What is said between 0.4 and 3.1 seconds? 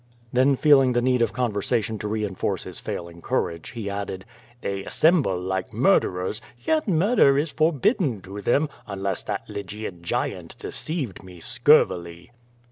feeling the need of conversation to reinforce his fail